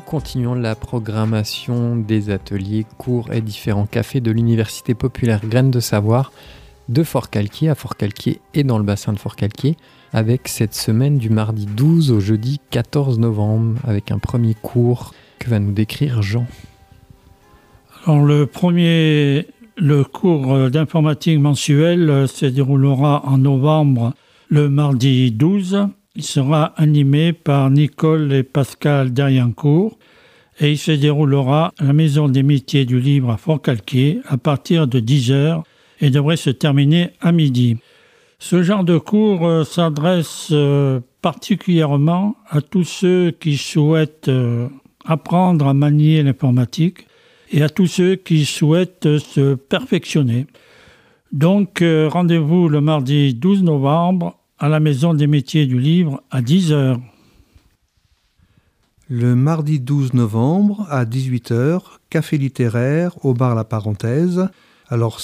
[0.00, 6.32] continuons la programmation des ateliers, cours et différents cafés de l'Université populaire Graines de Savoir
[6.88, 9.76] de Fort-Calquier à Fort-Calquier et dans le bassin de Fort-Calquier
[10.12, 15.48] avec cette semaine du mardi 12 au jeudi 14 novembre avec un premier cours que
[15.48, 16.46] va nous décrire Jean.
[18.04, 19.46] Alors le premier,
[19.76, 24.14] le cours d'informatique mensuel se déroulera en novembre
[24.48, 25.88] le mardi 12.
[26.16, 29.96] Il sera animé par Nicole et Pascal Derriancourt
[30.58, 34.88] et il se déroulera à la Maison des métiers du livre à Fort-Calquier à partir
[34.88, 35.62] de 10h
[36.00, 37.76] et devrait se terminer à midi.
[38.40, 44.68] Ce genre de cours euh, s'adresse euh, particulièrement à tous ceux qui souhaitent euh,
[45.04, 47.06] apprendre à manier l'informatique
[47.52, 50.46] et à tous ceux qui souhaitent se perfectionner.
[51.30, 57.00] Donc rendez-vous le mardi 12 novembre à la Maison des métiers du livre à 10h.
[59.08, 61.80] Le mardi 12 novembre à 18h,
[62.10, 64.48] café littéraire au bar La Parenthèse.
[64.90, 65.18] Alors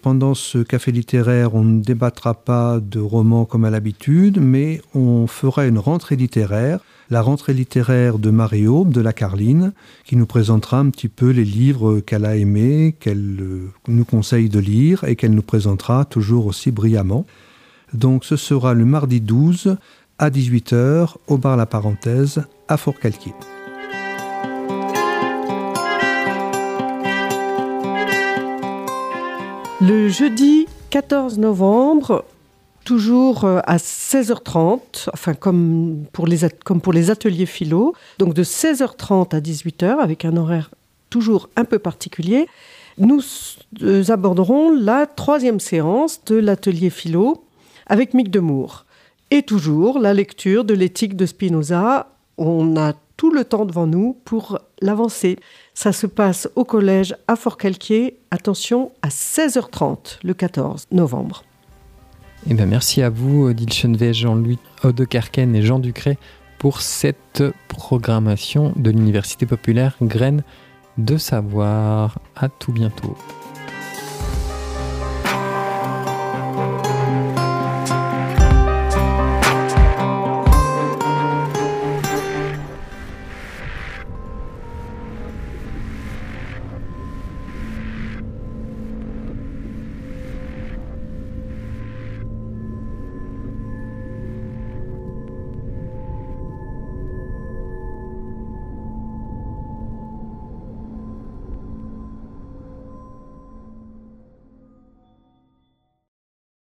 [0.00, 5.26] pendant ce café littéraire, on ne débattra pas de romans comme à l'habitude, mais on
[5.26, 9.74] fera une rentrée littéraire, la rentrée littéraire de Marie-Aube, de la Carline,
[10.06, 14.48] qui nous présentera un petit peu les livres qu'elle a aimés, qu'elle euh, nous conseille
[14.48, 17.26] de lire et qu'elle nous présentera toujours aussi brillamment.
[17.94, 19.76] Donc ce sera le mardi 12
[20.18, 23.34] à 18h au bar La Parenthèse à Fort-Calquier.
[29.80, 32.24] Le jeudi 14 novembre,
[32.84, 38.44] toujours euh, à 16h30, enfin comme pour les, comme pour les ateliers philo, donc de
[38.44, 40.70] 16h30 à 18h avec un horaire
[41.10, 42.46] toujours un peu particulier,
[42.96, 43.20] nous
[43.82, 47.44] euh, aborderons la troisième séance de l'atelier philo
[47.92, 48.86] avec Mick Demour.
[49.30, 52.08] Et toujours la lecture de l'éthique de Spinoza.
[52.38, 55.38] On a tout le temps devant nous pour l'avancer.
[55.74, 58.16] Ça se passe au collège à Fort-Calquier.
[58.30, 61.44] Attention, à 16h30 le 14 novembre.
[62.48, 66.16] Eh bien, merci à vous, Odile Chenevet, Jean-Louis Odekerken et Jean Ducré
[66.56, 70.44] pour cette programmation de l'Université populaire Graines
[70.96, 72.18] de Savoir.
[72.36, 73.16] À tout bientôt.